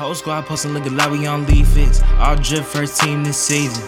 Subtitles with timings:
[0.00, 2.00] Whole squad posting looking like we on lead fix.
[2.16, 3.86] All drip first team this season.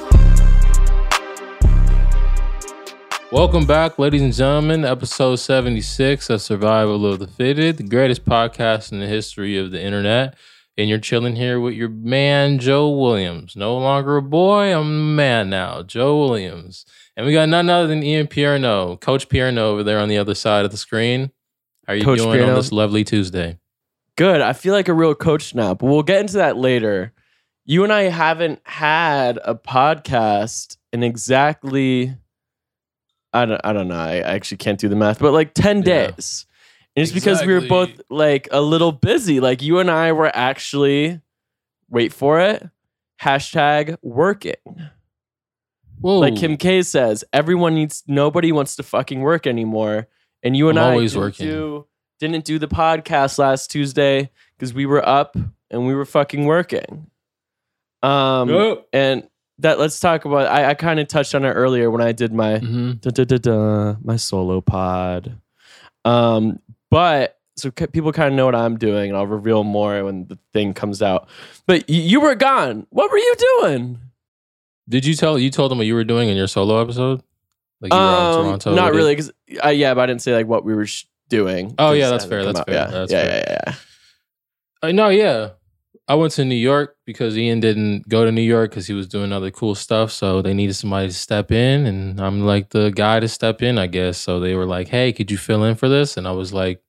[3.31, 8.93] Welcome back, ladies and gentlemen, episode 76 of Survival of the Fitted, the greatest podcast
[8.93, 10.37] in the history of the internet.
[10.77, 13.57] And you're chilling here with your man, Joe Williams.
[13.57, 16.85] No longer a boy, I'm a man now, Joe Williams.
[17.17, 20.35] And we got none other than Ian Pierno, Coach Pierno over there on the other
[20.35, 21.31] side of the screen.
[21.87, 23.59] How are you Coach doing on this lovely Tuesday?
[24.17, 24.41] Good.
[24.41, 27.13] I feel like a real coach now, but we'll get into that later.
[27.65, 32.15] You and I haven't had a podcast in exactly
[33.33, 33.95] I don't I don't know.
[33.97, 35.83] I I actually can't do the math, but like 10 Yeah.
[36.11, 36.47] days.
[36.95, 39.41] And it's because we were both like a little busy.
[39.41, 41.21] Like you and I were actually
[41.89, 42.69] wait for it.
[43.23, 44.57] Hashtag working.
[46.01, 46.19] Whoa.
[46.19, 50.09] Like Kim K says, everyone needs nobody wants to fucking work anymore.
[50.43, 51.47] And you and I'm I always working.
[51.49, 51.87] do
[52.31, 55.37] didn't do the podcast last Tuesday because we were up
[55.71, 57.07] and we were fucking working.
[58.03, 58.89] Um Yup.
[58.93, 62.13] and that let's talk about I, I kind of touched on it earlier when I
[62.13, 63.01] did my Mhm.
[63.01, 65.39] da, da, da, da, my solo pod.
[66.05, 66.59] Um,
[66.91, 70.27] but so c- people kind of know what I'm doing, and I'll reveal more when
[70.27, 71.29] the thing comes out.
[71.67, 72.87] But y- you were gone.
[72.91, 73.99] What were you doing?
[74.89, 77.23] Did you tell you told them what you were doing in your solo episode?
[77.81, 78.75] Like you were out in Um, Toronto?
[78.75, 79.31] not really, because
[79.65, 81.05] uh, yeah, but I didn't say like what we were sh-
[81.39, 81.75] doing.
[81.79, 82.67] Oh, 'cause yeah, that's fair, that's out.
[82.67, 83.45] fair, Yeah, that's yeah, fair.
[83.49, 83.75] yeah, yeah.
[84.89, 85.51] Uh, no, yeah.
[86.09, 89.07] I went to New York because Ian didn't go to New York because he was
[89.07, 90.11] doing other cool stuff.
[90.11, 93.79] So they needed somebody to step in, and I'm like the guy to step in,
[93.79, 94.19] I guess.
[94.19, 96.83] So they were like, "Hey, could you fill in for this?" And I was like,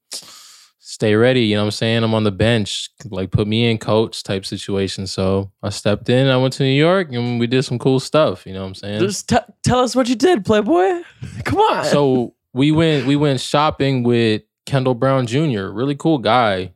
[0.79, 2.03] "Stay ready." You know what I'm saying?
[2.03, 5.05] I'm on the bench, like put me in, coach type situation.
[5.07, 6.27] So I stepped in.
[6.27, 8.45] I went to New York, and we did some cool stuff.
[8.47, 8.99] You know what I'm saying?
[8.99, 11.01] Just t- tell us what you did, Playboy.
[11.45, 11.85] Come on.
[11.85, 15.67] so we went we went shopping with Kendall Brown Jr.
[15.67, 16.73] Really cool guy.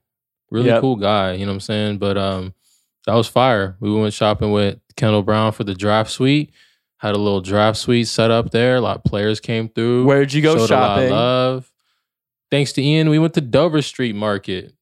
[0.49, 0.81] Really Yep.
[0.81, 1.97] cool guy, you know what I'm saying?
[1.99, 2.53] But um
[3.05, 3.77] that was fire.
[3.79, 6.51] We went shopping with Kendall Brown for the draft suite.
[6.97, 8.77] Had a little draft suite set up there.
[8.77, 10.05] A lot of players came through.
[10.05, 11.09] where'd you go Showed a lot of shopping?
[11.11, 11.71] love.
[12.49, 14.73] Thanks to Ian, we went to Dover Street Market,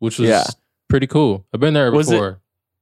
[0.00, 0.44] which was Yeah.
[0.88, 1.46] pretty cool.
[1.54, 2.40] I've been there Was it- before.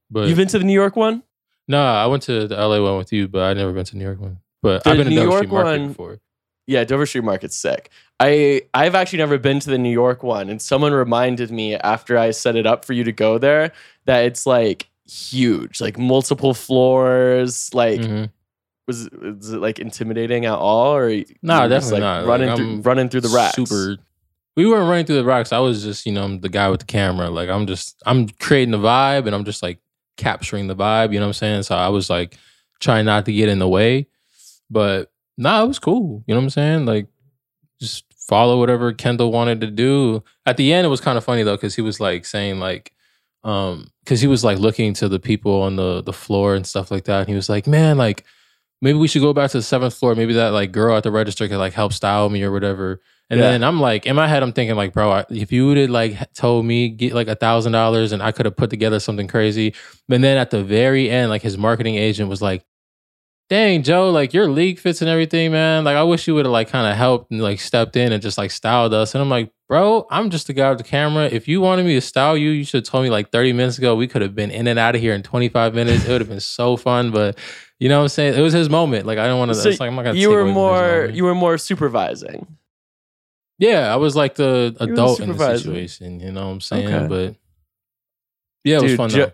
[0.09, 1.23] but You've been to the New York one?
[1.67, 4.03] no, I went to the LA one with you, but I've never been to New
[4.03, 4.39] York one.
[4.61, 6.19] But The I've been to New Dover York Street Market one- before.
[6.71, 7.89] Yeah, Dover Street Market's sick.
[8.19, 12.17] I I've actually never been to the New York one, and someone reminded me after
[12.17, 13.71] I set it up for you to go there
[14.05, 17.73] that it's like huge, like multiple floors.
[17.73, 18.29] Like, Mhm.
[18.87, 21.09] was was it like intimidating at all, or
[21.41, 21.67] no?
[21.67, 22.25] Just, definitely like not.
[22.25, 23.55] running Like, through running through the racks?
[23.55, 23.97] Super.
[24.55, 25.51] We weren't running through the rocks.
[25.53, 27.29] I was just, you know, I'm the guy with the camera.
[27.29, 29.79] Like I'm just, I'm creating the vibe, and I'm just like
[30.17, 31.11] capturing the vibe.
[31.13, 31.63] You know what I'm saying?
[31.63, 32.37] So I was like
[32.79, 34.07] trying not to get in the way,
[34.69, 35.10] but
[35.41, 36.23] nah, it was cool.
[36.27, 36.85] You know what I'm saying?
[36.85, 37.07] Like
[37.79, 40.23] just follow whatever Kendall wanted to do.
[40.45, 42.93] At the end, it was kind of funny though, because he was like saying like,
[43.43, 46.91] um, because he was like looking to the people on the the floor and stuff
[46.91, 47.21] like that.
[47.21, 48.23] And he was like, man, like
[48.81, 50.15] maybe we should go back to the seventh floor.
[50.15, 53.01] Maybe that like girl at the register could like help style me or whatever.
[53.29, 53.51] And Yeah.
[53.51, 56.33] then I'm like, in my head, I'm thinking like, bro, if you would have like
[56.33, 59.73] told me get like a thousand dollars and I could have put together something crazy.
[60.09, 62.63] And then at the very end, like his marketing agent was like,
[63.51, 65.83] dang, Joe, like your league fits and everything, man.
[65.83, 68.21] Like I wish you would have like kind of helped and like stepped in and
[68.21, 69.13] just like styled us.
[69.13, 71.25] And I'm like, bro, I'm just the guy with the camera.
[71.25, 73.77] If you wanted me to style you, you should have told me like 30 minutes
[73.77, 73.93] ago.
[73.97, 76.05] We could have been in and out of here in 25 minutes.
[76.05, 77.11] It would have been so fun.
[77.11, 77.37] But
[77.77, 78.39] you know what I'm saying?
[78.39, 79.05] It was his moment.
[79.05, 79.55] Like I don't want to.
[79.55, 80.17] So it's like I'm not gonna.
[80.17, 82.57] You were more you were more supervising.
[83.59, 86.21] Yeah, I was like the were the adult in the situation.
[86.21, 86.87] You know what I'm saying?
[86.87, 87.07] Okay.
[87.07, 87.35] But
[88.63, 89.09] yeah, it was fun.
[89.09, 89.33] Jo- though.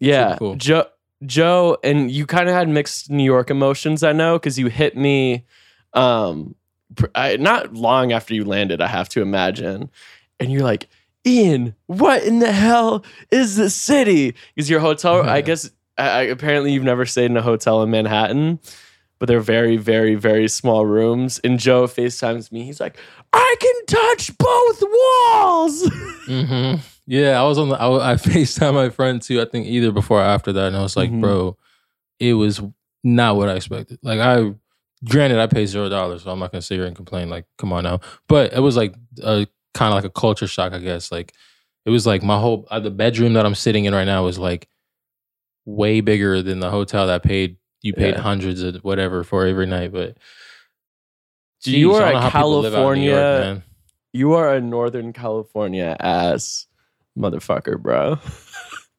[0.00, 0.56] Yeah, cool.
[0.56, 0.86] Joe.
[1.26, 4.96] Joe, and you kind of had mixed New York emotions, I know, because you hit
[4.96, 5.44] me,
[5.92, 6.54] um,
[6.96, 8.80] pr- I, not long after you landed.
[8.80, 9.90] I have to imagine,
[10.40, 10.88] and you're like,
[11.26, 14.34] Ian, what in the hell is the city?
[14.56, 17.90] Is your hotel, I guess, I, I, apparently you've never stayed in a hotel in
[17.90, 18.58] Manhattan,
[19.18, 21.40] but they're very, very, very small rooms.
[21.42, 22.64] And Joe FaceTimes me.
[22.64, 22.98] He's like,
[23.32, 25.90] I can touch both walls.
[26.26, 26.74] hmm
[27.06, 27.76] Yeah, I was on the.
[27.80, 29.40] I, I Facetime my friend too.
[29.40, 31.20] I think either before or after that, and I was like, Mhm.
[31.20, 31.56] bro,
[32.18, 32.60] it was
[33.02, 33.98] not what I expected.
[34.02, 34.54] Like I,
[35.04, 37.28] granted, I paid zero dollars, so I'm not gonna sit here and complain.
[37.28, 38.00] Like, come on now.
[38.28, 41.12] But it was like a kind of like a culture shock, I guess.
[41.12, 41.34] Like,
[41.84, 44.38] it was like my whole uh, the bedroom that I'm sitting in right now was
[44.38, 44.68] like
[45.66, 48.20] way bigger than the hotel that paid you paid Yeah.
[48.22, 49.92] hundreds of whatever for every night.
[49.92, 50.16] But
[51.64, 53.62] You are a how people live out in New York, California-
[54.14, 56.66] you are a Northern California ass
[57.18, 58.18] motherfucker, bro.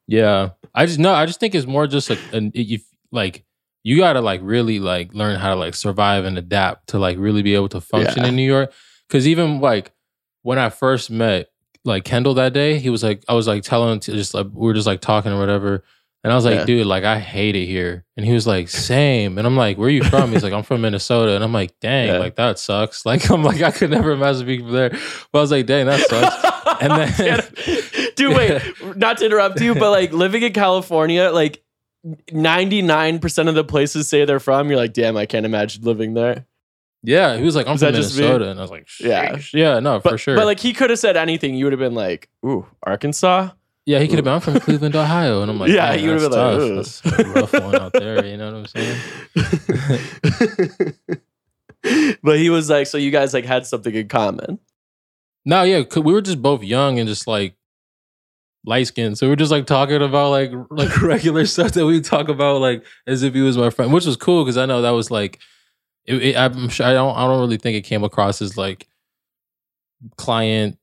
[0.08, 3.44] Yeah, I just no, I just think it's more just like an if like
[3.84, 7.42] you gotta like really like learn how to like survive and adapt to like really
[7.42, 8.30] be able to function Yeah.
[8.30, 8.72] in New York.
[9.08, 9.92] Because even like
[10.44, 11.50] when I first met
[11.86, 12.80] like Kendall that day.
[12.80, 15.02] He was like, I was like telling him to just like we were just like
[15.02, 15.84] talking or whatever.
[16.24, 16.66] And I was like, Yeah.
[16.66, 18.04] dude, like I hate it here.
[18.18, 19.38] And he was like, same.
[19.38, 20.32] And I'm like, where are you from?
[20.32, 21.36] He's like, I'm from Minnesota.
[21.36, 22.18] And I'm like, dang, Yeah.
[22.18, 23.06] like that sucks.
[23.06, 24.90] Like I'm like, I could never imagine being from there.
[25.32, 26.56] But I was like, dang, that sucks.
[26.82, 27.44] And then-
[28.16, 28.62] dude, wait,
[28.98, 31.64] not to interrupt you, but like living in California, like
[32.32, 36.46] 99% of the places say they're from, you're like, damn, I can't imagine living there.
[37.04, 38.24] Yeah, he was like, I'm Is from that just me?
[38.24, 38.50] Minnesota.
[38.52, 39.38] And I was like, Yeah.
[39.54, 39.54] yeah.
[39.54, 40.36] Yeah, no, But, for sure.
[40.36, 41.56] But like he could have said anything.
[41.56, 43.50] You would have been like, ooh, Arkansas?
[43.88, 45.44] yeah, he could have been, I'm from Cleveland, Ohio.
[45.44, 47.02] And I'm like, Yeah, he would've that's been like, tough.
[47.04, 48.26] That's a rough one out there.
[48.26, 48.78] You know what I'm
[49.46, 50.94] saying?
[52.24, 54.58] but he was like, so you guys like had something in common.
[55.46, 57.54] No, yeah, we were just both young and just like
[58.66, 59.18] light skinned.
[59.18, 62.62] So we are just like talking about like like regular stuff that we talk about
[62.62, 65.12] like as if he was my friend, which was cool because I know that was
[65.12, 65.40] like
[66.06, 68.88] it, it, I'm sure I don't I don't really think it came across as like
[70.18, 70.78] client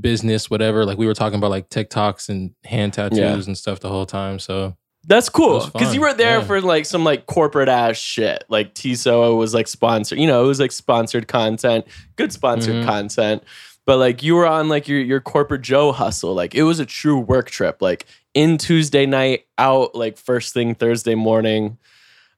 [0.00, 0.84] business whatever.
[0.84, 3.34] Like we were talking about like TikToks and hand tattoos Yeah.
[3.34, 4.38] and stuff the whole time.
[4.38, 6.44] So That's cool because you were there yeah.
[6.44, 8.44] for like some like corporate ass shit.
[8.48, 11.86] Like TSO was like sponsored, you know, it was like sponsored content,
[12.16, 12.84] good sponsored Mhm.
[12.84, 13.42] content.
[13.88, 16.34] But like you were on like your your corporate Joe hustle.
[16.34, 17.80] Like it was a true work trip.
[17.80, 18.04] Like
[18.34, 21.78] in Tuesday night, out like first thing Thursday morning.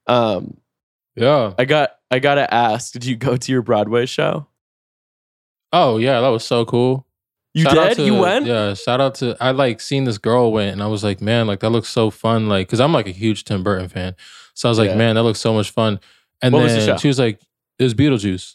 [0.07, 0.59] Um,
[1.17, 1.53] yeah.
[1.59, 4.47] I got I gotta ask, did you go to your Broadway show?
[5.73, 7.05] Oh yeah, that was so cool.
[7.53, 7.97] You Shout did?
[7.97, 8.47] to- you went?
[8.47, 11.49] Yeah, shout out to I like seen this girl went and I was like, man,
[11.49, 12.49] like that looks so fun.
[12.49, 14.15] Like, cause I'm like a huge Tim Burton fan.
[14.55, 14.97] So I was like, Yeah.
[14.97, 15.99] man, that looks so much fun.
[16.43, 16.97] And What was then the show?
[16.99, 17.41] she was like,
[17.81, 18.55] it was Beetlejuice.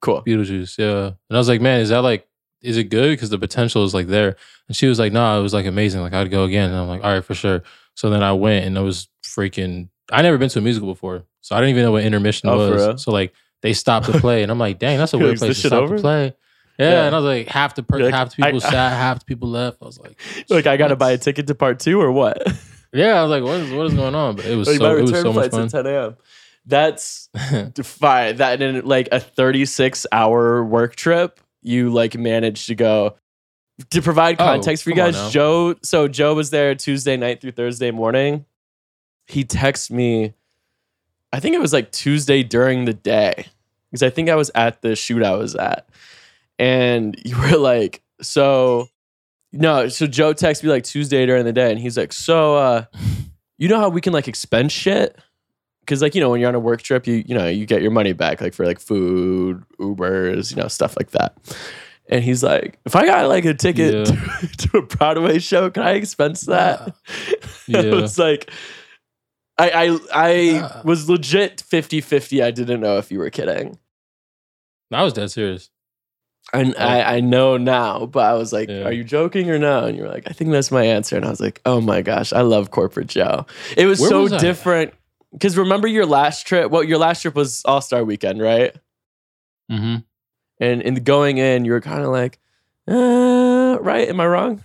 [0.00, 0.22] Cool.
[0.26, 1.08] Beetlejuice, yeah.
[1.08, 2.26] And I was like, man, is that like
[2.62, 3.10] is it good?
[3.10, 4.36] Because the potential is like there.
[4.68, 6.00] And she was like, no, it was like amazing.
[6.02, 6.70] Like I'd go again.
[6.70, 7.62] And I'm like, all right, for sure.
[7.94, 11.24] So then I went and it was freaking I never been to a musical before.
[11.40, 13.02] So I didn't even know what intermission Oh, was.
[13.02, 15.68] So like they stopped to play and I'm like, dang, that's a weird place to
[15.68, 15.96] stop over?
[15.96, 16.34] to play.
[16.78, 17.06] Yeah, Yeah.
[17.06, 19.24] and I was like, half the per- like, half the people I- sat, half the
[19.26, 19.78] people left.
[19.82, 20.18] I was like,
[20.48, 22.40] Like I gotta buy a ticket to part two or what?
[22.92, 24.34] Yeah, I was like, what is what is going on?
[24.34, 25.62] But it was like so it was return so much fun.
[25.66, 26.16] at 10 a.m.
[26.66, 27.28] That's
[27.84, 28.36] fine.
[28.36, 33.16] That in like a 36 hour work trip, you like managed to go.
[33.90, 35.32] To provide Oh, context for you guys.
[35.32, 35.74] Joe.
[35.82, 38.44] So Joe was there Tuesday night through Thursday morning.
[39.26, 40.34] He texted me.
[41.32, 43.46] I think it was like Tuesday during the day
[43.90, 45.88] because I think I was at the shoot I was at,
[46.58, 48.88] and you were like, so.
[49.52, 52.84] No, so Joe texted me like Tuesday during the day, and he's like, "So, uh,
[53.58, 55.18] you know how we can like expense shit?
[55.90, 57.82] Because like you know when you're on a work trip, you you know you get
[57.82, 61.36] your money back like for like food, Ubers, you know stuff like that."
[62.08, 64.04] And he's like, "If I got like a ticket Yeah.
[64.04, 66.94] to, to a Broadway show, can I expense that?"
[67.66, 67.80] Yeah.
[67.82, 68.52] it was like,
[69.58, 70.82] I I I Yeah.
[70.84, 72.40] was legit 50-50.
[72.42, 73.76] I didn't know if you were kidding.
[74.92, 75.70] I was dead serious.
[76.52, 76.84] And Oh.
[76.84, 78.84] I, I know now, but I was like, Yeah.
[78.84, 81.24] "Are you joking or no?" And you were like, "I think that's my answer." And
[81.24, 83.44] I was like, "Oh my gosh, I love corporate Joe."
[83.76, 84.94] It was Where so was different
[85.32, 86.70] because remember your last trip?
[86.70, 88.74] Well, your last trip was All Star Weekend, right?
[89.70, 89.96] Mm-hmm.
[90.60, 92.38] And in going in, you were kind of like,
[92.88, 94.08] uh, "Right?
[94.08, 94.62] Am I wrong?"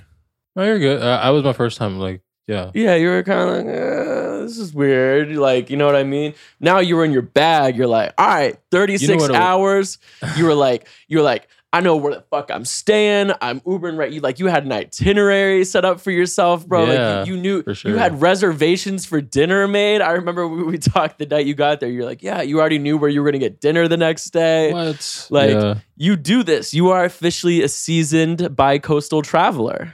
[0.56, 1.02] Oh, you're good.
[1.02, 2.00] Uh, I was my first time.
[2.00, 5.86] Like, yeah, Yeah, you were kind of like, uh, "This is weird." Like, you know
[5.86, 6.34] what I mean?
[6.60, 7.76] Now you were in your bag.
[7.78, 9.98] You're like, "All right, 36 what it was- hours."
[10.38, 11.48] You were like, you were like.
[11.76, 13.32] I know where the fuck I'm staying.
[13.42, 14.10] I'm Ubering right.
[14.12, 16.86] You like you had an itinerary set up for yourself, bro.
[16.86, 20.02] Yeah, like you, you knew for you had reservations for dinner made.
[20.02, 21.90] I remember we, we talked the night you got there.
[21.90, 24.72] You're like, yeah, you already knew where you were gonna get dinner the next day.
[24.72, 25.28] what?
[25.30, 25.76] Like- yeah.
[25.98, 26.74] You do this.
[26.74, 29.94] You are officially a seasoned bi-coastal traveler.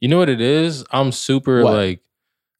[0.00, 0.84] you know what it is?
[0.90, 1.74] I'm super What?
[1.74, 2.00] like,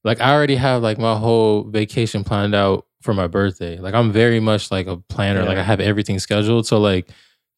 [0.04, 3.78] like I already have like my whole vacation planned out for my birthday.
[3.78, 5.42] Like I'm very much like a planner.
[5.42, 5.48] Yeah.
[5.48, 6.66] Like I have everything scheduled.
[6.66, 7.08] So like.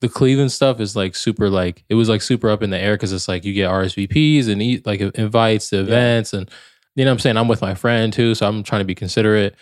[0.02, 2.94] The Cleveland stuff is like super like it was like super up in the air
[2.94, 6.50] because it's like you get RSVPs and eat like invites to events and
[6.97, 7.37] you know what I'm saying?
[7.37, 9.54] I'm with my friend too so I'm trying to be considerate.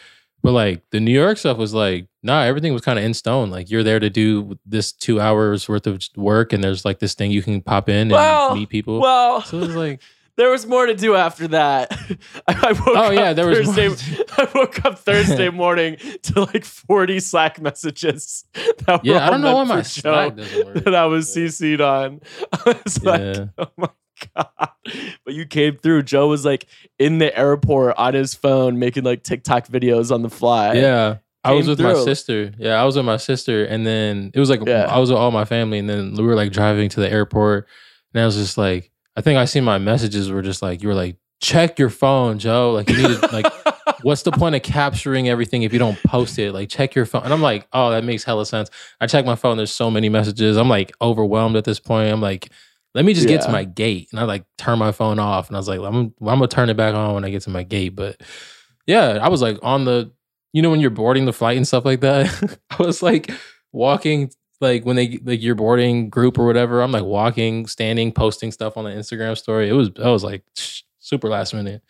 [0.43, 3.51] But like the New York stuff was like nah everything was kind of in stone.
[3.51, 7.13] Like you're there to do this two hours worth of work and there's like this
[7.13, 8.99] thing you can pop in and Well, meet people.
[8.99, 10.01] Well, so it's like
[10.41, 11.93] there was more to do after that.
[12.49, 14.25] I, woke Oh, up yeah, there was more Thursday.
[14.39, 18.45] I woke up Thursday morning to like 40 Slack messages.
[18.55, 21.05] That were yeah I don't know why my for Joe Slack doesn't work that I
[21.05, 21.29] was.
[21.37, 22.21] CC'd on.
[22.53, 23.45] I was like, Yeah.
[23.59, 23.89] oh my
[24.35, 24.69] God.
[25.27, 26.05] But you came through.
[26.05, 26.67] Joe was like
[26.99, 30.73] in the airport on his phone making like TikTok videos on the fly.
[30.73, 31.19] Yeah.
[31.45, 32.53] I was with my sister.
[32.59, 34.87] Yeah, I was with my sister, and then it was like Yeah.
[34.87, 37.67] I was with all my family, and then we were like driving to the airport,
[38.15, 40.89] and I was just like, I think I seen my messages were just like, you
[40.89, 42.73] were like, check your phone, Joe.
[42.73, 43.53] Like you need to like,
[44.03, 46.55] what's the point of capturing everything if you don't post it?
[46.55, 48.71] Like check your phone, and I'm like, oh, that makes hella sense.
[48.99, 49.59] I check my phone.
[49.59, 50.57] There's so many messages.
[50.57, 52.11] I'm like overwhelmed at this point.
[52.11, 52.51] I'm like,
[52.95, 54.09] let me just get to my gate.
[54.11, 55.49] And I like turn my phone off.
[55.49, 57.51] And I was like, I'm, I'm gonna turn it back on when I get to
[57.51, 57.91] my gate.
[57.91, 58.23] But
[58.87, 60.11] yeah, I was like on the,
[60.55, 62.59] you know, when you're boarding the flight and stuff like that.
[62.71, 63.31] I was like
[63.71, 64.31] walking,
[64.61, 66.83] like when they like your boarding group or whatever.
[66.83, 69.69] I'm like walking, standing, posting stuff on the Instagram story.
[69.69, 70.43] It was, I was like
[70.99, 71.83] super last minute.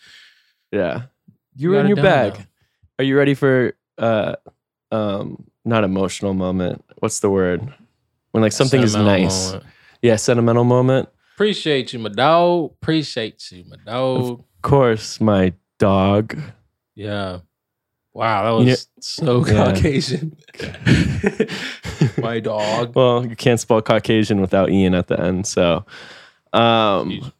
[0.71, 1.03] Yeah.
[1.57, 2.39] You You were in your bag.
[2.39, 2.45] now.
[3.01, 4.37] Are you ready for uh
[4.93, 6.85] um not emotional moment?
[6.99, 7.73] What's the word?
[8.31, 9.47] When like something is nice.
[9.47, 9.65] moment.
[10.03, 11.09] Yeah, sentimental moment.
[11.35, 12.73] Appreciate you, my dog.
[12.81, 14.41] Appreciate you, my dog.
[14.41, 16.39] Of course, my dog.
[16.95, 17.41] Yeah.
[18.13, 19.65] Wow, that was You so Yeah.
[19.73, 20.37] Caucasian.
[22.19, 22.95] my dog.
[22.95, 25.47] Well, you can't spell Caucasian without Ian at the end.
[25.47, 25.85] So
[26.53, 27.33] um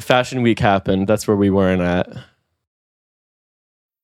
[0.00, 1.06] Fashion Week happened.
[1.06, 2.08] That's where we weren't at.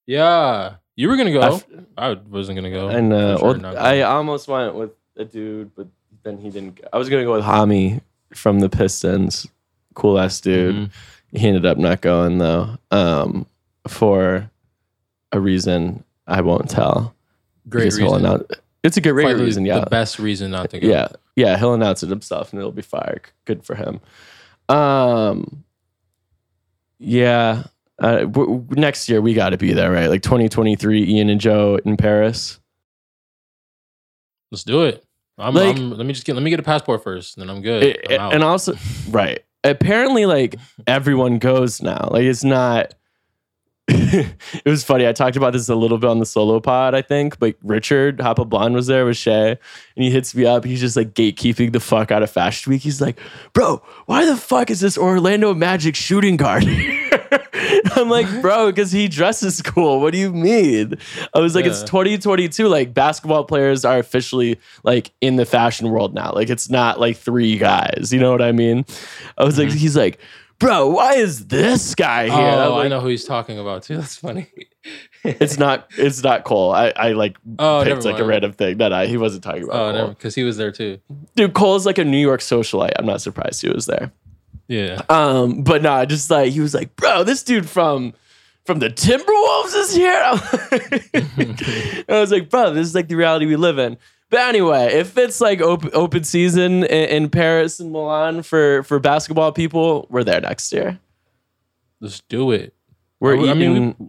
[0.06, 0.74] Yeah.
[0.96, 1.40] You were gonna go.
[1.40, 1.60] I
[1.96, 2.88] I, f- wasn't gonna go.
[2.88, 5.86] And uh, sure well, I almost went with a dude, but
[6.22, 6.76] then he didn't.
[6.76, 6.88] Go.
[6.92, 8.00] I was gonna go with Hami
[8.34, 9.46] from the Pistons,
[9.94, 10.74] cool ass dude.
[10.74, 10.90] Mhm.
[11.32, 13.46] He ended up not going though, um,
[13.86, 14.50] for
[15.32, 17.14] a reason I won't tell.
[17.68, 18.26] Great because he'll reason.
[18.26, 18.46] announce-
[18.82, 19.80] it's a good Probably reason, yeah.
[19.80, 20.88] The best reason not to go.
[20.88, 23.20] Yeah, yeah, he'll announce it himself, and it'll be fire.
[23.44, 24.00] Good for him.
[24.70, 25.64] Um,
[26.98, 27.64] yeah.
[27.98, 30.06] Uh, w- next year we got to be there, right?
[30.08, 32.58] Like 2023, Ian and Joe in Paris.
[34.50, 35.04] Let's do it.
[35.38, 37.54] I'm, Like- I'm- let me just get let me get a passport first, and then
[37.54, 37.82] I'm good.
[37.82, 38.74] It- I'm and also,
[39.10, 39.40] right?
[39.64, 40.56] Apparently, like
[40.86, 42.08] everyone goes now.
[42.10, 42.94] Like it's not.
[44.64, 45.06] it was funny.
[45.06, 47.38] I talked about this a little bit on the solo pod, I think.
[47.38, 50.64] But Richard Hoppa Blonde was there with Shay, and he hits me up.
[50.64, 52.82] He's just like gatekeeping the fuck out of Fashion Week.
[52.82, 53.18] He's like,
[53.52, 56.64] "Bro, why the fuck is this Orlando Magic shooting guard?"
[57.96, 60.00] I'm like, "Bro, because he dresses cool.
[60.00, 60.94] What do you mean?"
[61.34, 62.68] I was like, "It's 2022.
[62.68, 66.32] Like basketball players are officially like in the fashion world now.
[66.32, 68.10] Like it's not like three guys.
[68.12, 68.84] You know what I mean?"
[69.36, 69.74] I was like, Mhm.
[69.74, 70.18] "He's like."
[70.60, 72.34] Bro, why is this guy here?
[72.36, 73.96] Oh, I know who he's talking about too.
[73.96, 74.46] That's funny.
[75.24, 76.72] it's not it's not Cole.
[76.72, 79.96] I, I like oh, picked like a random thing that I he wasn't talking about.
[79.96, 81.00] Oh, because he was there too.
[81.34, 82.92] Dude, Cole's like a New York socialite.
[82.98, 84.12] I'm not surprised he was there.
[84.68, 85.00] Yeah.
[85.08, 88.12] Um, but no, nah, just like he was like, bro, this dude from
[88.66, 90.12] from the Timberwolves is here.
[92.08, 93.96] I was like, bro, this is like the reality we live in.
[94.30, 98.98] But anyway, if it's like open open season in, in Paris and Milan for for
[99.00, 100.98] basketball people, we're there next year.
[102.00, 102.72] Let's do it.
[103.18, 103.58] We're I eating.
[103.58, 104.06] mean, we-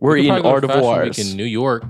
[0.00, 1.30] we're We eating probably hors go to Fashion Week d'oeuvres.
[1.30, 1.84] in New York.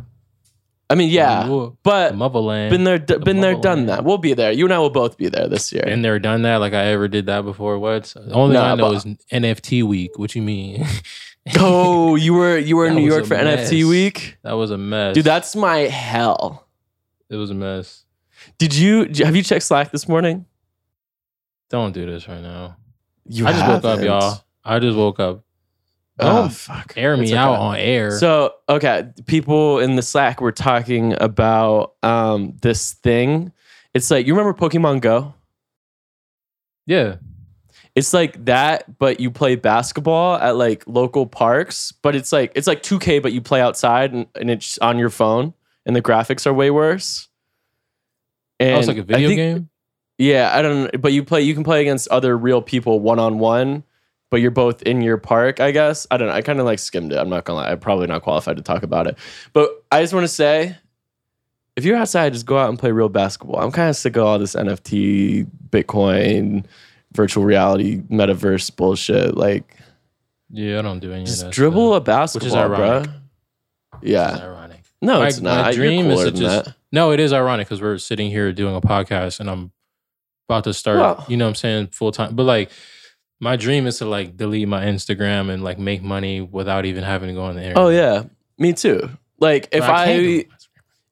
[0.91, 2.71] I mean, yeah, York, but the motherland.
[2.71, 4.05] been there, d- been there, done that.
[4.05, 4.53] We'll be there.
[4.53, 5.83] You and I will both be there this year.
[5.83, 6.59] Been there, done that.
[6.59, 7.79] Like I ever did that before.
[7.79, 8.05] What?
[8.15, 10.19] The only Nah, thing I know is NFT week.
[10.19, 10.87] What you mean?
[11.59, 15.15] oh, you were you were in New York for NFT week, that was a mess,
[15.15, 15.25] dude.
[15.25, 16.64] That's my hell.
[17.31, 18.05] It was a mess.
[18.59, 20.47] Did you have you checked Slack this morning?
[21.71, 22.77] Don't do this right now.
[23.27, 24.45] You I just woke up, y'all.
[24.65, 25.43] I just woke up.
[26.21, 26.93] Oh Don't fuck!
[26.97, 28.13] Air me It's out on air.
[28.13, 33.53] So okay, people in the Slack were talking about um this thing.
[33.95, 35.35] It's like you remember Pokemon Go.
[36.87, 37.17] yeah,
[37.95, 41.93] It's like that, but you play basketball at like local parks.
[41.93, 45.11] But it's like it's like 2K, but you play outside and, and it's on your
[45.11, 45.53] phone,
[45.87, 47.29] and the graphics are way worse.
[48.61, 49.69] And oh, it's like a video think- game.
[50.17, 50.85] Yeah, I don't.
[50.85, 51.43] know, But you play.
[51.43, 53.83] You can play against other real people one on one.
[54.31, 55.61] But you're both in your park.
[55.61, 56.07] I guess.
[56.11, 56.35] I don't know.
[56.35, 57.19] I kind of like skimmed it.
[57.19, 57.71] I'm not gonna lie.
[57.71, 59.17] I'm probably not qualified to talk about it.
[59.53, 60.77] But I just want to say,
[61.77, 63.61] if you're outside, just go out and play real basketball.
[63.61, 66.65] I'm kind of sick of all this NFT, Bitcoin,
[67.13, 69.37] virtual reality, metaverse bullshit.
[69.37, 69.77] Like,
[70.51, 71.53] Yeah, I don't do any of just that.
[71.53, 72.79] dribble a basketball, ironic.
[72.79, 73.01] bruh.
[74.01, 74.37] Which is Yeah.
[75.05, 75.75] No, My- it's my not.
[75.75, 76.75] dream is to just- that.
[76.93, 79.73] No, it is ironic because we're sitting here doing a podcast and I'm
[80.49, 82.35] about to start, Well- you know what I'm saying, full time.
[82.35, 82.71] But like
[83.41, 87.29] my dream is to like delete my Instagram and like make money without even having
[87.29, 87.85] to go on the oh, internet.
[87.85, 88.23] Oh yeah,
[88.59, 89.11] me too.
[89.41, 90.49] Like if I, it.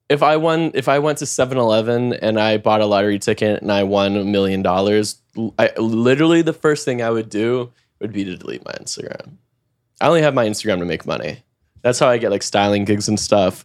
[0.08, 3.70] if I won if I went to 7-Eleven and I bought a lottery ticket and
[3.70, 5.20] I won a million dollars,
[5.58, 9.32] I literally the first thing I would do would be to delete my Instagram.
[10.00, 11.42] I only have my Instagram to make money.
[11.82, 13.64] That's how I get like styling gigs and stuff.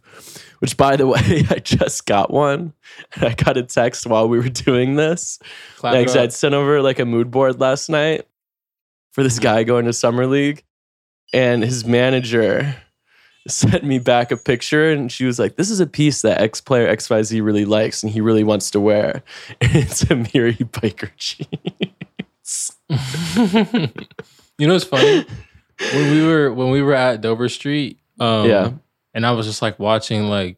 [0.60, 2.74] Which by the way, I just got one.
[3.16, 5.40] And I got a text while we were doing this.
[5.78, 6.16] Clap Thanks.
[6.16, 8.28] I'd sent over like a mood board last night
[9.12, 10.64] for this guy going to summer league,
[11.34, 12.76] and his manager
[13.48, 16.62] sent me back a picture, and she was like, "This is a piece that X
[16.62, 19.24] player X Y Z really likes, and he really wants to wear."
[19.62, 22.78] And it's Amiri biker jeans.
[24.58, 25.26] you know what's funny?
[25.94, 28.72] when we were when we were at Dover Street, um, yeah,
[29.14, 30.58] and I was just like watching like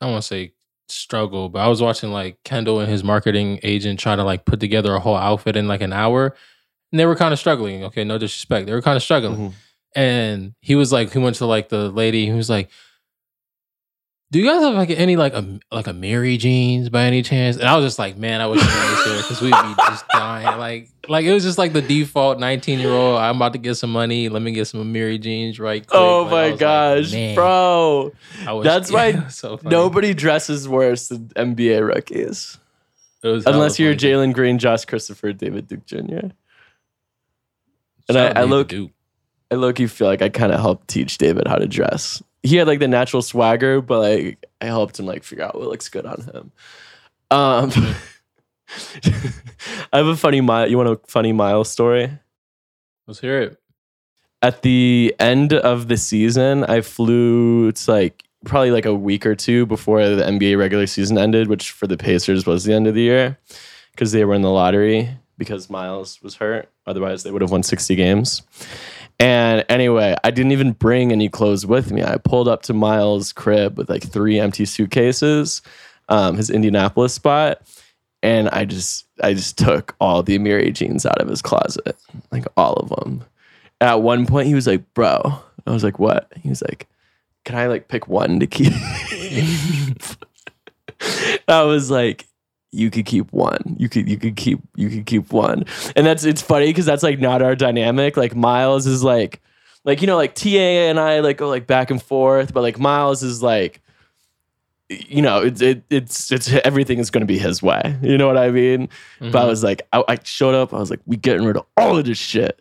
[0.00, 0.52] I don't want to say
[0.88, 1.48] struggle.
[1.48, 4.94] But I was watching like Kendall and his marketing agent trying to like put together
[4.94, 6.34] a whole outfit in like an hour,
[6.92, 7.84] and they were kind of struggling.
[7.84, 9.50] Okay, no disrespect, they were kind of struggling.
[9.50, 9.52] Mhm.
[9.96, 12.26] And he was like, he went to like the lady.
[12.26, 12.70] He was like,
[14.32, 17.66] "Do you guys have like any like a like Amiri jeans by any chance?" And
[17.68, 20.58] I was just like, "Man, I wish I was here because we'd be just dying."
[20.58, 23.18] Like, like it was just like the default nineteen year old.
[23.18, 24.28] I'm about to get some money.
[24.28, 26.00] Let me get some Mary jeans right quick.
[26.00, 28.12] Oh Like, my like, gosh, "Man." bro.
[28.48, 29.58] Wish- That's why so.
[29.64, 32.58] Nobody dresses worse than NBA rookies.
[33.22, 33.94] It was hella Unless you're.
[33.94, 35.98] Jalen Green, Josh Christopher, David Duke Jr.
[35.98, 36.32] And
[38.12, 38.72] Shout I- I look-.
[39.52, 42.22] I low feel like I kind of helped teach David how to dress.
[42.42, 45.68] He had like the natural swagger, but like I helped him like figure out what
[45.68, 46.52] looks good on him.
[47.30, 47.70] Um,
[49.92, 50.68] I have a funny mile.
[50.68, 52.10] You want a funny mile story?
[53.06, 53.58] Let's hear it.
[54.42, 57.68] At the end of the season, I flew.
[57.68, 61.72] It's like probably like a week or two before the NBA regular season ended, which
[61.72, 63.38] for the Pacers was the end of the year
[63.92, 66.70] because they were in the lottery because Miles was hurt.
[66.86, 68.42] Otherwise, they would have won 60 games.
[69.20, 72.02] And anyway, I didn't even bring any clothes with me.
[72.02, 75.60] I pulled up to Miles' crib with like three empty suitcases,
[76.08, 77.60] um, his Indianapolis spot,
[78.22, 81.98] and I just I just took all the Amiri jeans out of his closet,
[82.32, 83.22] like all of them.
[83.82, 85.20] At one point, he was like, "Bro,"
[85.66, 86.88] I was like, "What?" He was like,
[87.44, 88.72] "Can I like pick one to keep?"
[91.46, 92.24] I was like,
[92.72, 93.76] you could keep one.
[93.78, 95.64] You could you could keep you could keep one.
[95.96, 98.16] And that's it's funny because that's like not our dynamic.
[98.16, 99.40] Like Miles is like
[99.84, 100.48] like you know like TA
[100.90, 103.80] and I like go like back and forth, but like Miles is like
[104.88, 107.96] you know it's it, it's it's everything is going to be his way.
[108.02, 108.88] You know what I mean?
[109.20, 109.46] But I Mhm.
[109.48, 110.74] was like I, I showed up.
[110.74, 112.58] I was like we getting rid of all of this shit.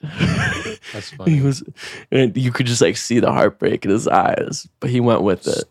[0.94, 1.36] That's funny.
[1.36, 1.64] he was
[2.12, 5.48] and you could just like see the heartbreak in his eyes, but he went with
[5.48, 5.64] it.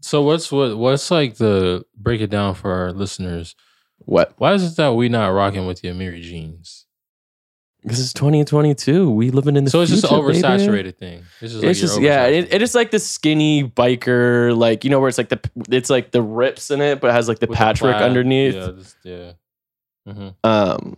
[0.00, 3.56] So what's what what's like the break it down for our listeners?
[3.98, 4.34] What?
[4.36, 6.84] Why is it that we not rocking with the Amiri jeans?
[7.82, 9.10] This is 2022.
[9.10, 10.90] We living in the So it's just an future, baby.
[10.90, 11.22] thing.
[11.40, 14.90] It's just like it's just yeah, it, it is like the skinny biker, like you
[14.90, 17.38] know where it's like the it's like the rips in it, but it has like
[17.38, 18.02] the With patchwork plaid.
[18.08, 18.54] underneath.
[18.54, 19.32] Yeah, just, yeah.
[20.04, 20.96] hmm Um,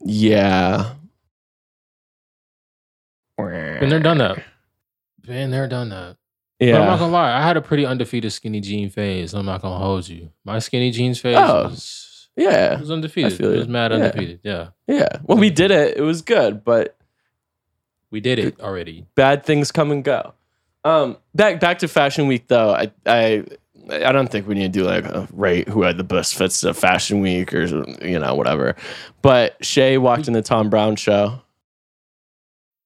[0.00, 0.94] yeah.
[3.38, 4.42] Been there, done that.
[5.20, 6.16] Been there, done that.
[6.70, 9.34] But I'm not gonna lie, I had a pretty undefeated skinny jean phase.
[9.34, 10.30] I'm not gonna hold you.
[10.44, 11.64] My skinny jeans phase Oh.
[11.64, 12.78] was, Yeah.
[12.78, 13.32] was undefeated.
[13.32, 13.48] It you.
[13.58, 13.96] was mad Yeah.
[13.98, 14.40] undefeated.
[14.42, 14.68] Yeah.
[14.86, 15.08] Yeah.
[15.24, 16.96] When we did it, it was good, but
[18.10, 19.06] We did it already.
[19.14, 20.34] bad things come and go.
[20.84, 22.70] Um, back back to Fashion Week though.
[22.74, 23.44] I I
[23.90, 26.62] I don't think we need to do like a rate who had the best fits
[26.64, 27.64] of Fashion Week or
[28.04, 28.76] you know whatever.
[29.22, 31.40] But Shay walked in the Thom Browne show.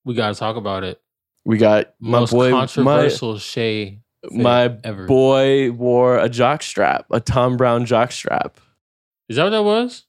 [0.05, 1.01] We gotta talk about it.
[1.47, 3.07] We got my Most boy, my,
[3.39, 4.01] Shay
[4.33, 5.07] my ever.
[5.07, 8.59] boy wore a jock strap, a Thom Browne jock strap.
[9.29, 10.05] Is that what that was?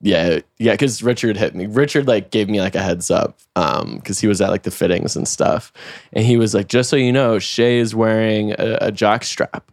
[0.00, 1.66] Yeah, yeah, because Richard hit me.
[1.66, 4.70] Richard like gave me like a heads up, um, because he was at like the
[4.70, 5.72] fittings and stuff,
[6.14, 9.70] and he was like, "Just so you know, Shay is wearing a, a jock strap."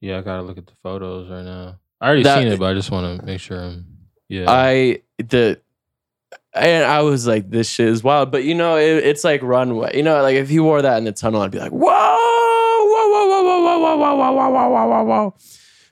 [0.00, 1.78] Yeah, I gotta look at the photos right now.
[2.00, 3.60] I already That- seen it, but I just want to make sure.
[3.60, 3.84] I'm,
[4.28, 5.60] yeah, I the,
[6.54, 9.96] and I was like, "This shit is wild," but you know, it, it's like runway.
[9.96, 13.08] You know, like if he wore that in the tunnel, I'd be like, "Whoa, whoa,
[13.08, 15.34] whoa, whoa, whoa, whoa, whoa, whoa, whoa, whoa, whoa, whoa, whoa."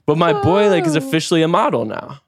[0.07, 2.21] But my boy like is officially a model now.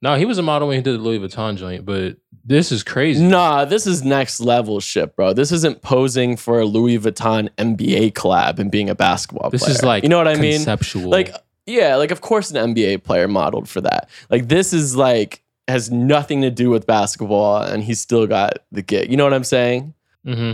[0.00, 2.82] no, he was a model when he did the Louis Vuitton joint, but this is
[2.82, 3.22] crazy.
[3.22, 5.34] Nah, this is next level shit, bro.
[5.34, 9.68] This isn't posing for a Louis Vuitton NBA collab and being a basketball this player.
[9.68, 10.54] This is like you know what I mean?
[10.54, 11.10] Conceptual.
[11.10, 11.34] Like,
[11.66, 14.08] yeah, like of course an NBA player modeled for that.
[14.30, 18.82] Like this is like has nothing to do with basketball, and he's still got the
[18.82, 19.10] gig.
[19.10, 19.94] You know what I'm saying?
[20.24, 20.52] hmm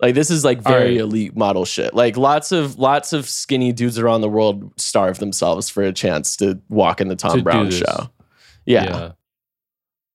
[0.00, 0.96] Like this is like very right.
[1.00, 1.94] elite model shit.
[1.94, 6.36] Like lots of lots of skinny dudes around the world starve themselves for a chance
[6.38, 8.10] to walk in the Thom do Browne show.
[8.66, 9.12] Yeah.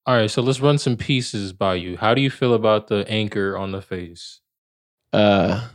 [0.05, 1.95] All right, so let's run some pieces by you.
[1.95, 4.39] How do you feel about the anchor on the face?
[5.13, 5.67] Uh,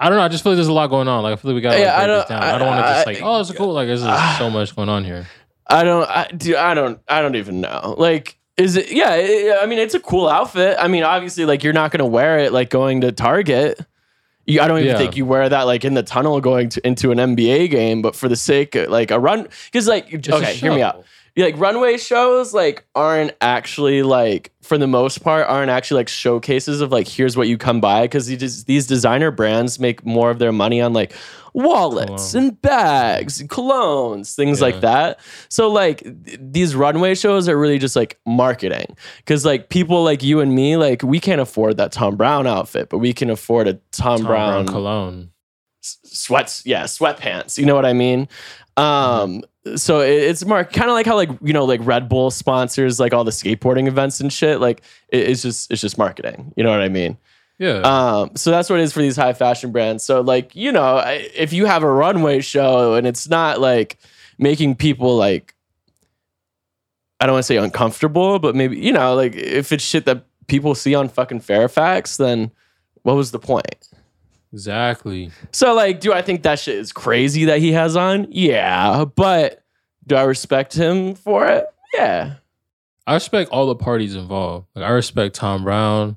[0.00, 0.24] I don't know.
[0.24, 1.22] I just feel like there's a lot going on.
[1.22, 2.54] Like I feel like we gotta like, Yeah, I break this don't- down.
[2.54, 3.72] I, don't want to just like, oh, it's cool.
[3.72, 4.36] Like there's Ah.
[4.38, 5.26] so much going on here.
[5.68, 7.94] I don't, I, dude, I don't, I don't even know.
[7.98, 8.90] Like, is it?
[8.92, 10.76] Yeah, it- I mean, it's a cool outfit.
[10.78, 13.80] I mean, obviously, like you're not gonna wear it like going to Target.
[14.46, 14.98] You, I don't even Yeah.
[14.98, 18.14] think you wear that like in the tunnel going to, into an NBA game, but
[18.14, 21.04] for the sake of like a run, because like, a okay, hear me out.
[21.38, 26.80] Like runway shows like aren't actually like for the most part aren't actually like showcases
[26.80, 30.38] of like here's what you come by because these these designer brands make more of
[30.38, 31.12] their money on like
[31.52, 32.48] wallets Cologne.
[32.48, 34.66] and bags and colognes things Yeah.
[34.66, 39.68] like that so like th- these runway shows are really just like marketing because like
[39.68, 43.12] people like you and me like we can't afford that Thom Browne outfit but we
[43.12, 45.30] can afford a Thom, Thom Browne, Browne cologne.
[45.82, 47.56] s- sweats, yeah, sweatpants.
[47.58, 48.28] You know what I mean?
[48.76, 49.42] Um,
[49.74, 53.00] so it, it's more kind of like how like you know like Red Bull sponsors
[53.00, 54.60] like all the skateboarding events and shit.
[54.60, 56.52] Like it, it's just it's just marketing.
[56.56, 57.16] You know what I mean?
[57.58, 57.80] Yeah.
[57.80, 60.04] Um, so that's what it is for these high fashion brands.
[60.04, 63.98] So like, you know, if you have a runway show and it's not like
[64.38, 65.54] making people like
[67.18, 70.26] I don't want to say uncomfortable, but maybe, you know, like if it's shit that
[70.48, 72.50] people see on fucking Fairfax, then
[73.02, 73.88] what was the point?
[74.52, 75.30] Exactly.
[75.52, 78.26] So like, do I think that shit is crazy that he has on?
[78.30, 79.62] Yeah, but
[80.06, 81.66] do I respect him for it?
[81.94, 82.34] Yeah.
[83.06, 84.66] I respect all the parties involved.
[84.74, 86.16] Like I respect Thom Browne.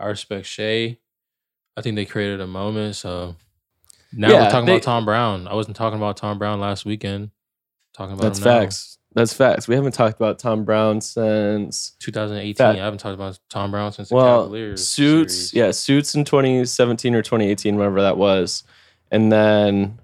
[0.00, 0.98] I respect Shay.
[1.76, 2.96] I think they created a moment.
[2.96, 3.36] So
[4.12, 5.46] now Yeah, we're talking they- about Thom Browne.
[5.48, 7.30] I wasn't talking about Thom Browne last weekend.
[7.96, 8.98] Talking about That's facts.
[9.14, 9.68] That's facts.
[9.68, 12.54] We haven't talked about Thom Browne since 2018.
[12.56, 12.78] Fact.
[12.78, 14.86] I haven't talked about Thom Browne since the well, Cavaliers.
[14.86, 15.54] suits, series.
[15.54, 18.64] yeah, suits in 2017 or 2018, whatever that was,
[19.10, 20.00] and then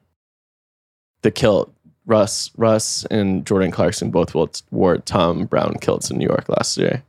[1.23, 1.73] the kilt.
[2.07, 6.77] Russ, Russ, and Jordan Clarkson both wore, wore Thom Browne kilts in New York last
[6.77, 7.05] year.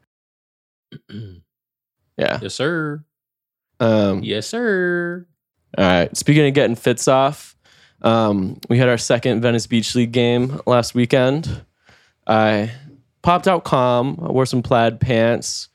[2.17, 2.37] Yeah.
[2.41, 3.03] yes, sir.
[3.79, 5.25] Um, Yes, sir.
[5.75, 6.15] All right.
[6.15, 7.55] Speaking of getting fits off,
[8.03, 11.65] um, we had our second Venice Beach League game last weekend.
[12.27, 12.71] I
[13.21, 14.19] popped out calm.
[14.21, 15.67] I wore some plaid pants,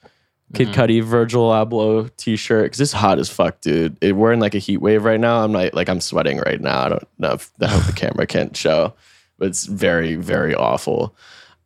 [0.54, 0.74] Kid Mhm.
[0.74, 3.96] Cudi, Virgil Abloh t-shirt because it's hot as fuck, dude.
[4.00, 5.42] It, we're in like a heat wave right now.
[5.42, 6.82] I'm like, like I'm sweating right now.
[6.82, 8.94] I don't know if I hope the camera can't show,
[9.38, 11.14] but it's very, very awful.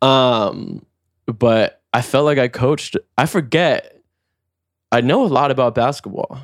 [0.03, 0.85] Um,
[1.27, 2.97] but I felt like I coached.
[3.19, 3.97] I forget.
[4.93, 6.39] I know a lot about basketball.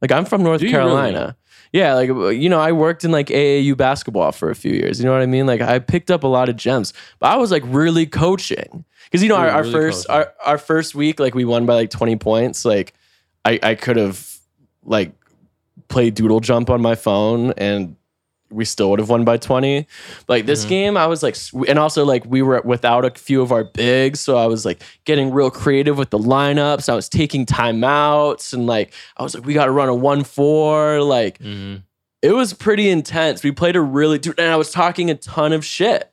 [0.00, 0.90] Like I'm from North Do you really?
[0.90, 1.36] Carolina.
[1.72, 4.98] Yeah, like you know, I worked in like AAU basketball for a few years.
[4.98, 5.46] You know what I mean?
[5.46, 9.22] Like I picked up a lot of gems, but I was like really coaching because
[9.22, 10.32] you know our, our really first coaching.
[10.44, 12.64] our, our first week like we won by like 20 points.
[12.64, 12.94] Like
[13.44, 14.38] I I could have
[14.82, 15.12] like
[15.88, 17.96] played doodle jump on my phone and
[18.50, 19.86] we still would have won by 20
[20.28, 20.68] like this Mhm.
[20.68, 21.36] game i was like
[21.68, 24.82] and also like we were without a few of our bigs so i was like
[25.04, 29.44] getting real creative with the lineups i was taking timeouts and like i was like
[29.44, 31.82] we got to run a 1-4 like Mhm.
[32.22, 35.52] it was pretty intense we played a really dude and i was talking a ton
[35.52, 36.10] of shit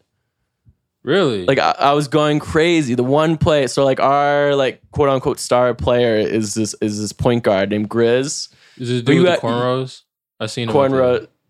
[1.04, 1.46] Really?
[1.46, 5.40] like I, I was going crazy the one play so like our like quote unquote
[5.40, 9.36] star player is this is this point guard named grizz is it but dude with
[9.40, 10.02] the cornrows?
[10.40, 10.68] I seen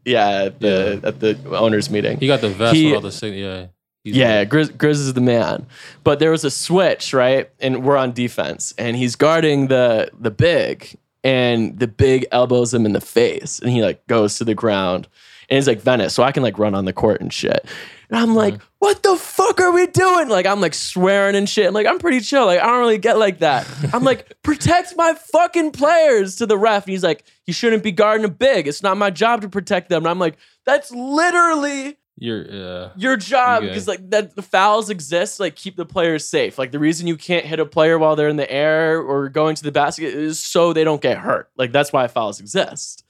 [0.06, 0.16] him.
[0.18, 2.96] at the- yeah at the at the owners meeting He got the vest He- with
[2.96, 3.68] all the sig- yeah.
[4.08, 4.46] Yeah.
[4.46, 5.66] Grizz, Grizz is the man.
[6.04, 7.50] But there was a switch, right?
[7.60, 12.86] And we're on defense, and he's guarding the the big, and the big elbows him
[12.86, 15.08] in the face, and he like goes to the ground,
[15.50, 17.66] and he's like Venice, so I can like run on the court and shit.
[18.12, 20.30] And I'm like, what the fuck are we doing?
[20.30, 21.74] Like I'm like swearing and shit.
[21.74, 22.46] Like I'm pretty chill.
[22.46, 23.68] Like I don't really get like that.
[23.92, 26.84] I'm like, protect my fucking players to the ref.
[26.84, 28.68] And he's like, you shouldn't be guarding a big.
[28.68, 30.04] It's not my job to protect them.
[30.04, 32.90] And I'm like, that's literally You're yeah.
[32.96, 33.70] your job Okay.
[33.70, 37.18] because like that the fouls exist like keep the players safe like the reason you
[37.18, 40.40] can't hit a player while they're in the air or going to the basket is
[40.40, 43.04] so they don't get hurt like that's why fouls exist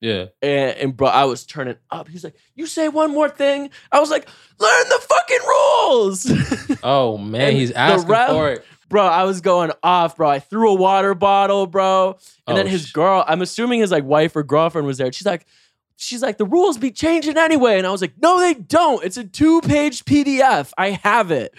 [0.00, 0.26] Yeah.
[0.42, 2.08] and, and bro i was turning up.
[2.08, 3.70] He's like you say one more thing.
[3.90, 4.28] I was like
[4.60, 6.78] learn the fucking rules.
[6.84, 8.64] Oh man, he's asking ref- for it.
[8.88, 10.28] bro i was going off bro.
[10.28, 12.10] I threw a water bottle bro.
[12.46, 15.12] And Oh, then his girl i'm assuming his like wife or girlfriend was there.
[15.12, 15.46] She's like
[15.96, 17.78] she's like the rules be changing anyway.
[17.78, 19.04] And i was like no they don't.
[19.04, 21.52] It's a two-page pdf i have it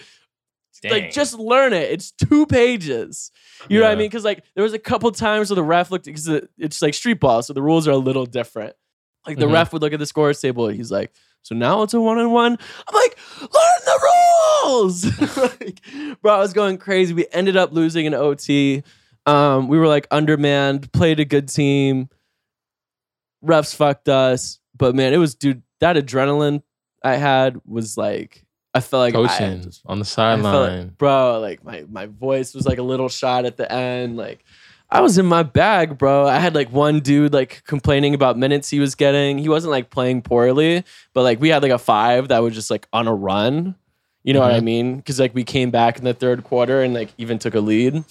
[0.84, 1.90] like just learn it.
[1.90, 3.30] It's two pages.
[3.68, 4.08] You know what i mean?
[4.08, 7.20] Because like there was a couple times where the ref looked because it's like street
[7.20, 8.74] ball so the rules are a little different.
[9.26, 9.52] Like the Mhm.
[9.52, 11.12] ref would look at the scores table and he's like
[11.42, 12.52] so now it's a one-on-one?
[12.88, 14.00] I'm like learn the
[14.64, 15.36] rules!
[15.36, 15.80] Like,
[16.22, 17.12] bro i was going crazy.
[17.14, 18.82] We ended up losing an ot
[19.26, 22.08] um we were like undermanned played a good team.
[23.44, 26.62] Refs fucked us but man it was dude that adrenaline
[27.02, 30.88] i had was like i felt like I- coaching on the I felt like- sideline.
[30.98, 31.40] bro.
[31.40, 34.16] Like my my voice was like a little shot at the end.
[34.16, 34.44] Like
[34.92, 36.26] I was in my bag, bro.
[36.26, 39.38] I had like one dude like complaining about minutes he was getting.
[39.38, 42.70] He wasn't like playing poorly, but like we had like a five that was just
[42.70, 43.76] like on a run.
[44.24, 44.64] You know what I Mhm.
[44.64, 44.96] mean?
[44.96, 47.94] Because like we came back in the third quarter and like even took a lead.
[47.94, 48.04] And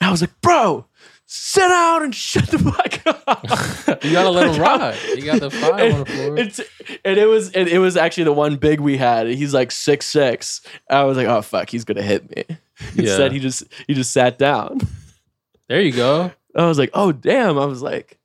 [0.00, 0.86] I was like, bro,
[1.32, 4.00] sit down and shut the fuck up.
[4.04, 4.98] You gotta let him ride.
[5.14, 6.38] You got the five on the floor.
[6.38, 6.60] It's
[7.04, 9.26] and it was and it was actually the one big we had.
[9.28, 10.62] He's like six six.
[10.88, 12.44] I was like, oh fuck, he's gonna hit me.
[12.96, 14.80] Instead, he just he just sat down.
[15.68, 16.32] There you go.
[16.56, 17.58] I was like, oh damn.
[17.58, 18.18] I was like,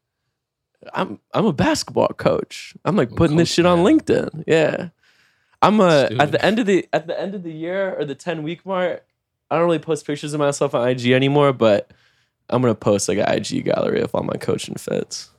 [0.94, 2.74] I'm I'm a basketball coach.
[2.86, 3.80] I'm like putting this coach shit on.
[3.80, 4.46] LinkedIn.
[4.48, 4.90] Yeah.
[5.62, 8.16] I'm a at the end of the at the end of the year or the
[8.16, 9.06] 10 week mark,
[9.52, 11.92] I don't really post pictures of myself on IG anymore, but
[12.50, 15.30] I'm gonna post like an IG gallery of all my coaching fits.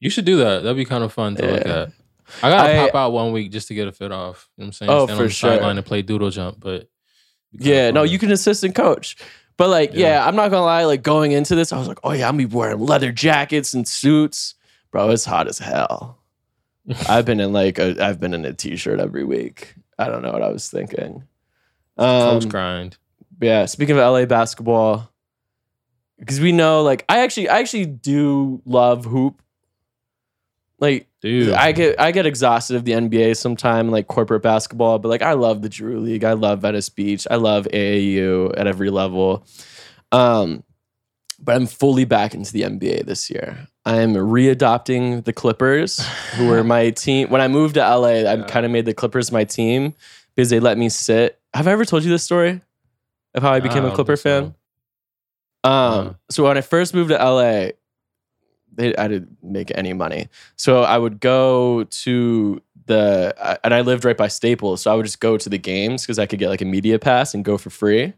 [0.00, 0.62] You should do that.
[0.62, 1.90] That'd be kind of fun to look at.
[2.42, 4.48] I gotta I- pop out one week just to get a fit off.
[4.56, 4.90] You know what I'm saying?
[4.90, 5.50] Oh, Stand for on the sure.
[5.50, 6.88] sideline and play doodle jump, but it'd
[7.52, 9.16] be kinda Yeah, no, you can assistant coach.
[9.56, 10.08] But like, yeah.
[10.10, 10.26] Yeah.
[10.26, 12.46] I'm not gonna lie, like going into this, I was like, oh yeah, I'm gonna
[12.48, 14.54] be wearing leather jackets and suits.
[14.92, 16.18] Bro, it's hot as hell.
[17.08, 19.74] I've been in like a I've been in a t-shirt every week.
[19.98, 21.24] I don't know what I was thinking.
[21.96, 22.96] Um, coach grind.
[23.40, 25.10] yeah, speaking of LA basketball,
[26.18, 29.40] because we know like I actually I actually do love hoop.
[30.80, 31.52] Like Dude.
[31.54, 35.32] I get I get exhausted of the NBA sometime, like corporate basketball, but like I
[35.32, 36.22] love the Drew League.
[36.22, 37.26] I love Venice Beach.
[37.28, 39.44] I love AAU at every level.
[40.12, 40.62] Um,
[41.40, 43.66] but I'm fully back into the NBA this year.
[43.84, 46.04] I am readopting the Clippers,
[46.36, 47.30] who were my team.
[47.30, 48.44] When I moved to LA, I Yeah.
[48.46, 49.94] kind of made the Clippers my team
[50.36, 51.40] because they let me sit.
[51.54, 52.60] Have I ever told you this story
[53.34, 54.46] of how I became a Clipper fan?
[54.46, 54.54] so.
[55.64, 56.12] Um, Uh.
[56.30, 57.70] so when I first moved to LA,
[58.74, 60.28] they, I didn't make any money.
[60.56, 64.82] So I would go to the, and I lived right by Staples.
[64.82, 66.98] So I would just go to the games because I could get like a media
[66.98, 68.12] pass and go for free.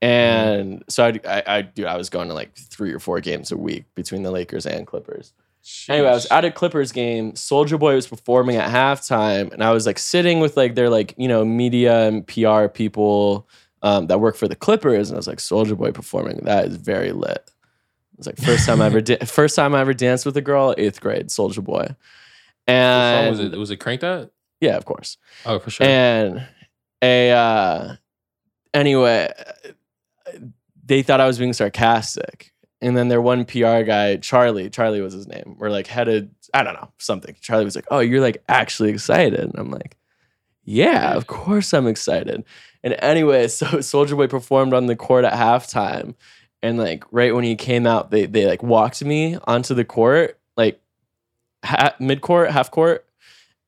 [0.00, 3.52] And so I'd, I, I, dude, I was going to like three or four games
[3.52, 5.32] a week between the Lakers and Clippers.
[5.88, 7.32] Anyway, I was at a Clippers game.
[7.32, 11.14] Soulja Boy was performing at halftime, and I was like sitting with like their like
[11.16, 13.46] you know media and PR people
[13.82, 16.38] um, that worked for the Clippers, and I was like, Soulja Boy performing.
[16.44, 17.50] That is very lit.
[18.12, 19.28] It was like first time I ever did.
[19.28, 21.94] First time I ever danced with a girl, eighth grade, Soulja Boy.
[22.66, 23.58] And was it?
[23.58, 24.30] Was it Crank That?
[24.60, 25.16] yeah, of course.
[25.44, 25.86] Oh, for sure.
[25.86, 26.46] And
[27.02, 27.96] a uh,
[28.72, 29.32] anyway,
[30.84, 32.52] they thought I was being sarcastic.
[32.80, 36.64] And then their one PR guy, Charlie, Charlie was his name, were like headed, I
[36.64, 37.36] don't know, something.
[37.40, 39.38] Charlie was like, Oh, you're like actually excited.
[39.38, 39.96] And I'm like,
[40.64, 42.44] Yeah, of course I'm excited.
[42.84, 46.14] And anyway, so Soulja Boy performed on the court at halftime.
[46.62, 50.38] And like right when he came out, they they like walked me onto the court,
[50.56, 50.80] like
[51.64, 53.04] ha- mid court, half court,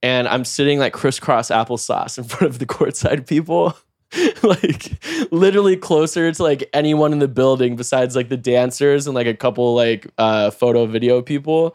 [0.02, 3.76] and I'm sitting like crisscross applesauce in front of the courtside people,
[4.44, 4.92] like
[5.32, 9.34] literally closer to like anyone in the building besides like the dancers and like a
[9.34, 11.74] couple like uh, photo video people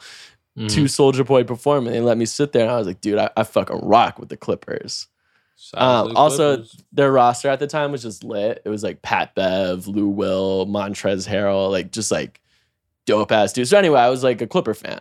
[0.57, 0.69] Mhm.
[0.73, 3.19] to Soulja Boy perform, and they let me sit there, and I was like, dude,
[3.19, 5.07] I, I fucking rock with the Clippers.
[5.73, 6.83] Um, also, Clippers.
[6.91, 8.61] their roster at the time was just lit.
[8.65, 12.41] It was like Pat Bev, Lou Will, Montrezl Harrell, like just like
[13.05, 13.69] dope ass dudes.
[13.69, 14.99] So anyway, I was like a Clipper fan.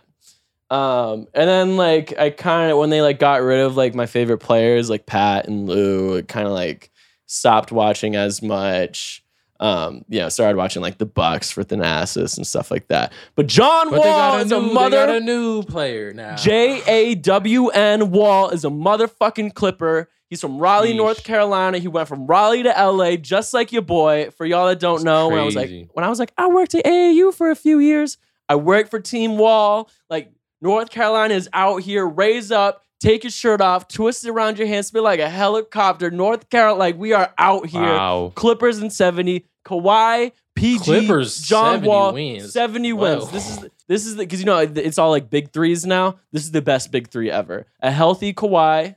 [0.69, 4.05] Um, and then like I kind of when they like got rid of like my
[4.05, 6.91] favorite players like Pat and Lou, it kind of like
[7.25, 9.23] stopped watching as much.
[9.61, 13.11] Um, you know, started watching like the Bucks for Thanasis and stuff like that.
[13.35, 16.35] But John But Wall a is a new, they mother got a new player now.
[16.35, 20.07] J A W N Wall is a motherfucking Clipper.
[20.29, 20.97] He's from Raleigh, Yeesh.
[20.97, 21.79] North Carolina.
[21.79, 24.29] He went from Raleigh to LA, just like your boy.
[24.37, 26.75] For y'all that don't know, when I was like, when I was like, I worked
[26.75, 28.17] at AAU for a few years.
[28.47, 29.89] I worked for Team Wall.
[30.09, 34.59] Like North Carolina is out here, raise up, take your shirt off, twist it around
[34.59, 36.11] your hand, spin like a helicopter.
[36.11, 37.81] North Carolina, like we are out here.
[37.81, 38.31] Wow.
[38.35, 42.53] Clippers in 70, Kawhi, PG, Clippers, John 70 Wall, wins.
[42.53, 43.01] 70 Whoa.
[43.01, 43.31] wins.
[43.31, 46.19] This is the, this is the because you know it's all like big threes now.
[46.31, 47.65] This is the best big three ever.
[47.81, 48.95] A healthy Kawhi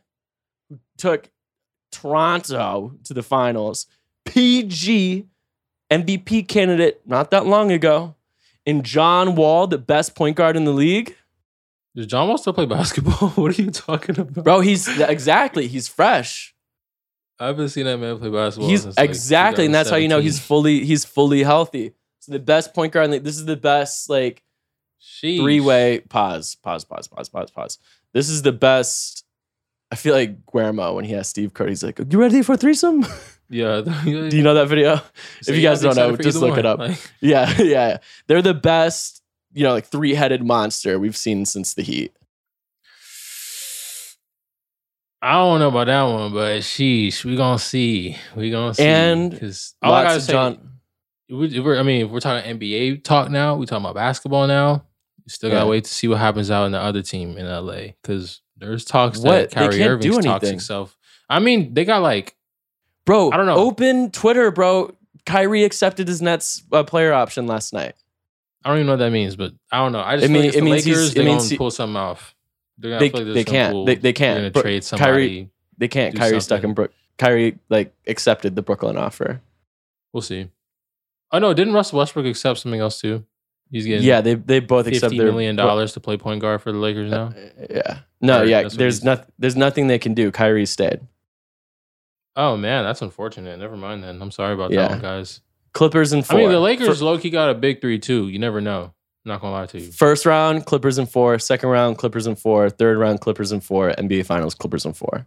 [0.97, 1.31] took
[1.91, 3.87] Toronto to the finals.
[4.25, 5.27] PG
[5.91, 8.15] MVP candidate not that long ago.
[8.65, 11.17] And John Wall, the best point guard in the league.
[11.95, 13.31] Does John Wall still play basketball?
[13.35, 14.45] what are you talking about?
[14.45, 16.55] Bro, he's exactly, he's fresh.
[17.39, 18.71] I haven't seen that man play basketball.
[18.71, 21.93] He's since, like, exactly, and that's how you know he's fully he's fully healthy.
[22.21, 24.43] So the best point guard in the this is the best like
[25.21, 27.79] three way pause, pause, pause, pause, pause, pause.
[28.13, 29.25] This is the best.
[29.93, 33.05] I feel like Guillermo when he has Steve Kerr, he's like, "You ready for threesome?"
[33.53, 33.83] Yeah.
[34.05, 34.99] Do you know that video?
[35.47, 36.81] if you guys don't know, just look it up.
[37.21, 37.99] Yeah, yeah, yeah.
[38.27, 42.17] They're the best, you know, like three headed monster we've seen since the Heat.
[45.21, 48.17] I don't know about that one, but sheesh, we gonna see.
[48.35, 48.85] We gonna see.
[48.85, 50.71] And because all I gotta say, John.
[51.29, 54.87] we, we're, I mean, if we're talking NBA talk now, we talking about basketball now.
[55.25, 57.93] You still gotta wait to see what happens out in the other team in LA
[58.03, 59.31] because there's talks What?
[59.31, 59.85] that They Kyrie do
[60.15, 60.97] Irving's toxic self.
[61.29, 62.35] I mean, they got like
[63.05, 63.57] Bro, I don't know.
[63.57, 64.95] Open Twitter, bro.
[65.27, 67.95] Kyrie accepted his Nets uh, player option last night.
[68.65, 70.01] I don't even know what that means, but I don't know.
[70.01, 71.15] I just It mean- like it means Lakers.
[71.15, 72.35] They're means gonna pull something off.
[72.79, 73.73] They're They- like they can't.
[73.73, 74.53] cool- They- they can't.
[74.53, 75.49] Bro, trade Kyrie- somebody.
[75.79, 76.15] They can't.
[76.15, 76.93] Do Kyrie's stuck in Brook.
[77.19, 79.41] Kyrie like accepted the Brooklyn offer.
[80.13, 80.49] We'll see.
[81.33, 83.25] Oh no, didn't Russell Westbrook accept something else too?
[83.73, 86.71] He's getting Yeah, they they both accept their million dollars to play point guard for
[86.71, 87.29] the Lakers now.
[87.35, 87.99] Uh, yeah.
[88.21, 88.69] No, yeah.
[88.69, 89.27] There's not.
[89.39, 90.31] There's nothing they can do.
[90.31, 91.01] Kyrie stayed.
[92.37, 93.59] Oh man, that's unfortunate.
[93.59, 94.21] Never mind then.
[94.23, 94.83] I'm sorry about Yeah.
[94.83, 95.41] that one, guys.
[95.73, 98.29] Clippers and I mean, the Lakers For- low key got a big three too.
[98.29, 98.93] You never know.
[99.25, 99.91] not gonna lie to you.
[99.93, 101.39] First round, Clippers and four.
[101.39, 102.69] Second round, Clippers and four.
[102.69, 103.91] Third round, Clippers and four.
[103.97, 105.27] NBA Finals, Clippers and four.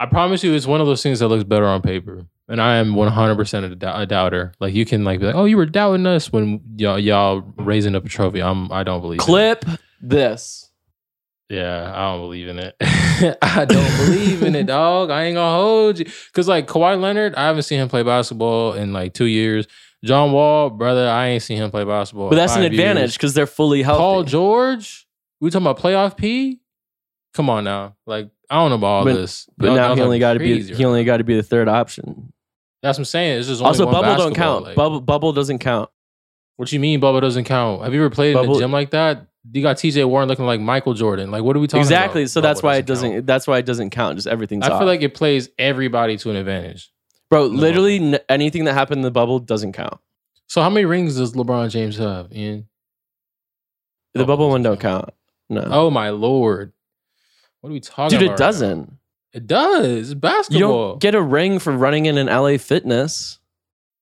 [0.00, 2.26] I promise you, it's one of those things that looks better on paper.
[2.50, 4.52] And I am 100% a, dou- a doubter.
[4.58, 7.94] Like you can like be like, oh, you were doubting us when y'all y'all raising
[7.94, 8.40] up a trophy.
[8.42, 9.20] I'm I don't believe.
[9.20, 9.24] it.
[9.24, 9.64] Clip
[10.00, 10.64] this.
[11.50, 12.76] Yeah, I don't believe in it.
[13.42, 15.10] I don't believe in it, dog.
[15.10, 16.06] I ain't gonna hold you.
[16.34, 19.66] Cause like Kawhi Leonard, I haven't seen him play basketball in like two years.
[20.04, 22.28] John Wall, brother, I ain't seen him play basketball.
[22.30, 23.98] But that's an advantage because they're fully healthy.
[23.98, 25.06] Paul George,
[25.40, 26.60] we talking about playoff P?
[27.34, 27.96] Come on now.
[28.06, 29.48] Like, I don't know about all But- this.
[29.58, 31.68] but Y'all- now he only got to be he only got to be the third
[31.68, 32.32] option.
[32.82, 33.38] That's what I'm saying.
[33.38, 34.64] It's just only Also, bubble don't count.
[34.64, 35.90] like- bubble bubble doesn't count.
[36.56, 37.82] What you mean bubble doesn't count?
[37.82, 39.26] Have you ever played in Bubble- the gym like that?
[39.52, 41.30] You got TJ Warren looking like Michael Jordan.
[41.30, 42.22] Like, what are we talking Exactly.
[42.22, 42.30] about?
[42.30, 43.12] So that's why it doesn't.
[43.12, 43.26] count.
[43.26, 44.16] That's why it doesn't count.
[44.16, 44.66] Just everything's.
[44.66, 44.78] I off.
[44.80, 46.90] feel like it plays everybody to an advantage.
[47.30, 49.98] bro, literally n- anything that happened in the bubble doesn't count.
[50.46, 52.68] So how many rings does LeBron James have, Ian?
[54.14, 55.10] The bubble one don't count.
[55.50, 56.72] No, Oh my lord.
[57.60, 58.36] What are we talking dude, it now?
[59.32, 59.98] It does.
[59.98, 60.88] It's You basketball.
[60.92, 63.38] don't get a ring for running in an LA Fitness.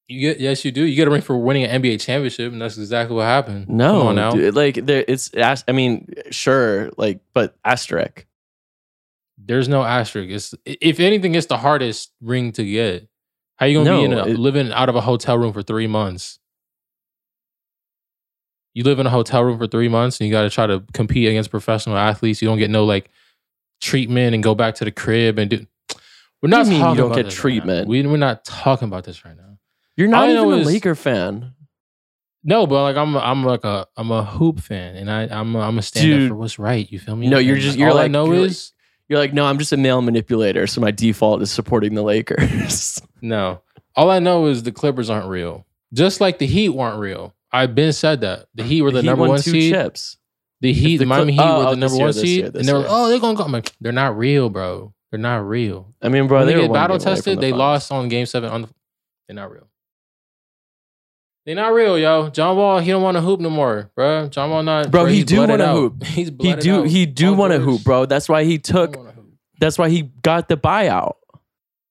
[0.08, 0.84] You get yes, you do.
[0.84, 3.68] You get a ring for winning an NBA championship, and that's exactly what happened.
[3.68, 4.30] No, Come on now.
[4.30, 5.30] dude, like there, it's.
[5.34, 8.24] as- I mean, sure, like, but asterisk.
[9.36, 10.30] There's no asterisk.
[10.30, 13.08] It's if anything, it's the hardest ring to get.
[13.56, 15.62] How you gonna be in No, a, it- living out of a hotel room for
[15.62, 16.38] three months?
[18.74, 20.84] You live in a hotel room for three months, and you got to try to
[20.92, 22.42] compete against professional athletes.
[22.42, 23.10] You don't get no like
[23.80, 25.66] treatment and go back to the crib and do.
[26.42, 27.88] We're not mean you don't get this right treatment?
[27.88, 29.58] we, we're not talking about this right now.
[29.96, 31.52] You're not I even a is- Laker fan.
[32.44, 35.60] No, but like I'm, I'm like a, I'm a hoop fan, and I, I'm, a,
[35.60, 36.90] I'm a stand up for what's right.
[36.92, 37.28] You feel me?
[37.28, 38.72] No, you're And, just- you're all I like- know you're like- is
[39.08, 43.00] You're like, no, I'm just a male manipulator, so my default is supporting the Lakers.
[43.20, 43.62] no.
[43.96, 45.66] All I know is the Clippers aren't real.
[45.92, 47.34] Just like the Heat weren't real.
[47.50, 49.72] I've been said that the Heat were the He number won one seed.
[49.72, 50.18] chips.
[50.60, 52.88] The Heat, the Miami Heat oh, were the number one seed, and they were like,
[52.88, 53.44] oh, they're gonna go.
[53.44, 54.94] I'm like, they're not real, bro.
[55.10, 55.94] They're not real.
[56.00, 57.50] I mean, bro, when they, they, were get battle game away from tested, the they
[57.50, 57.58] finals.
[57.58, 58.50] lost on Game Seven.
[58.50, 58.68] On the,
[59.28, 59.68] they're not real.
[61.44, 62.28] They're not real, yo.
[62.30, 64.28] John Wall, he don't want to hoop no more, bro.
[64.28, 64.90] John Wall not.
[64.90, 66.02] Bro, he do wanna hoop.
[66.04, 66.86] He's He do out.
[66.88, 68.06] he do want to hoop, bro.
[68.06, 68.94] That's why he took.
[68.94, 69.34] don't wanna hoop.
[69.60, 71.14] That's why he got the buyout.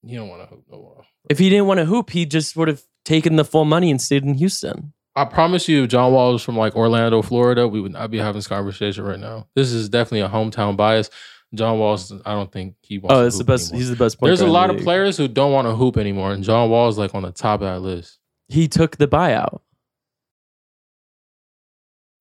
[0.05, 1.05] He don't want to hoop no more.
[1.29, 4.01] If he didn't want to hoop, he just would have taken the full money and
[4.01, 4.93] stayed in Houston.
[5.15, 8.17] I promise you, if John Wall was from like Orlando, Florida, we would not be
[8.17, 9.47] having this conversation right now.
[9.55, 11.09] This is definitely a hometown bias.
[11.53, 13.13] John Wall's, I don't think he wants.
[13.13, 13.69] Oh, that's the best.
[13.69, 13.79] anymore.
[13.79, 14.19] He's the best.
[14.19, 16.97] There's a lot the of players who don't want to hoop anymore, and John Wall's
[16.97, 18.19] like on the top of that list.
[18.49, 19.61] He took the buyout.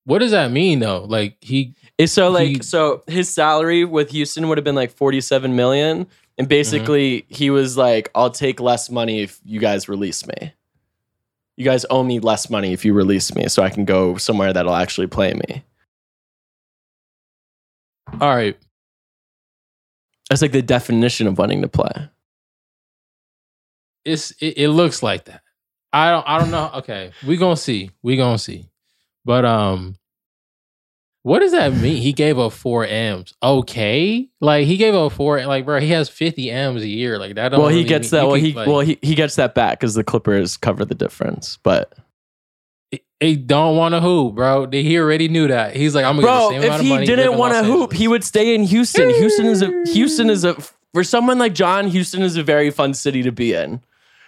[0.04, 1.04] What does that mean though?
[1.08, 4.92] Like he, It's so like He- so his salary with Houston would have been like
[4.92, 7.34] 47 million and basically Mm-hmm.
[7.34, 10.52] he was like I'll take less money if you guys release me.
[11.56, 14.52] You guys owe me less money if you release me so I can go somewhere
[14.52, 15.62] that'll actually play me.
[18.20, 18.56] all right,
[20.28, 22.08] That's like the definition of wanting to play.
[24.04, 25.42] it's it, it looks like that.
[25.92, 26.70] I don't I don't know.
[26.74, 27.90] Okay, we gonna see.
[28.02, 28.68] We gonna see.
[29.24, 29.96] But um,
[31.24, 32.00] what does that mean?
[32.00, 33.34] He gave up four M's.
[33.42, 35.44] Okay, like he gave up four.
[35.44, 37.18] Like bro, he has fifty M's a year.
[37.18, 37.48] Like that.
[37.48, 38.26] Don't well, he gets mean- that.
[38.28, 41.58] Well, he like- well he, he gets that back because the Clippers cover the difference.
[41.64, 41.92] But
[43.20, 44.68] He don't want to hoop, bro.
[44.70, 45.74] He already knew that.
[45.74, 47.06] He's like, I'm gonna bro, get the same amount if of he money.
[47.06, 49.08] didn't want to hoop, he would stay in Houston.
[49.10, 50.54] Houston is a Houston is a
[50.92, 51.88] for someone like John.
[51.88, 53.80] Houston is a very fun city to be in.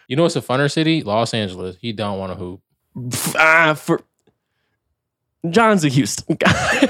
[0.09, 1.03] You know what's a funner city?
[1.03, 1.77] Los Angeles.
[1.81, 2.63] He don't want to hoop.
[3.37, 4.01] Ah, for
[5.53, 6.89] John's a Houston guy.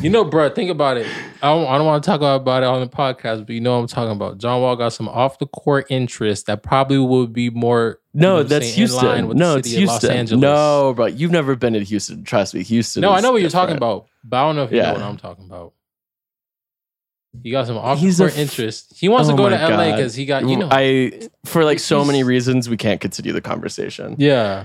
[0.00, 0.48] You know, bro.
[0.50, 1.06] Think about it.
[1.42, 3.72] I don't, I don't want to talk about it on the podcast, but you know
[3.74, 4.38] what I'm talking about.
[4.38, 7.98] John Wall got some off the court interest that probably would be more.
[8.14, 9.26] you know no, that's saying, in Houston.
[9.28, 10.10] with No, the it's Houston.
[10.12, 10.40] Angeles.
[10.40, 12.22] No, bro, you've never been to Houston.
[12.22, 13.00] Trust me, Houston.
[13.00, 14.92] no, I know what you're talking about, but I don't know if you Yeah.
[14.92, 15.72] know what I'm talking about.
[17.42, 18.94] He got some off the court f- interest.
[18.96, 20.68] He wants Oh to go to LA because he got you know.
[20.70, 24.14] I for like so many reasons we can't continue the conversation.
[24.18, 24.64] yeah.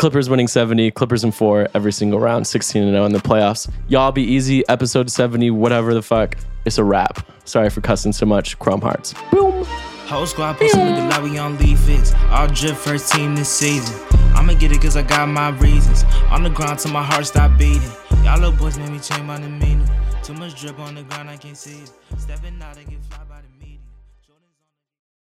[0.00, 3.70] Clippers winning 70, Clippers in four every single round, 16 and 0 in the playoffs.
[3.86, 4.66] Y'all be easy.
[4.66, 6.38] Episode 70, whatever the fuck.
[6.64, 7.26] It's a wrap.
[7.44, 8.58] Sorry for cussing so much.
[8.58, 9.12] Chrome Hearts.
[9.30, 9.62] Boom.
[10.06, 12.14] Whole squad posting with the lobby on lead fix.
[12.30, 13.94] All drip first team this season.
[14.34, 16.04] I'ma get it cause I got my reasons.
[16.30, 17.82] On the ground till my heart stop beating.
[18.24, 19.84] Y'all little boys made me change my demeanor.
[20.22, 21.92] Too much drip on the ground, I can't see it.
[22.16, 23.49] Stepping out and get fly by the